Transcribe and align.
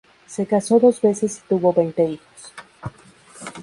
Se 0.25 0.47
casó 0.47 0.79
dos 0.79 0.99
veces 0.99 1.37
y 1.37 1.47
tuvo 1.47 1.71
veinte 1.73 2.03
hijos. 2.05 2.53